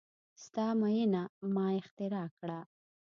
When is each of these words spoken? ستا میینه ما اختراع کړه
ستا 0.43 0.65
میینه 0.81 1.23
ما 1.55 1.65
اختراع 1.79 2.27
کړه 2.39 2.59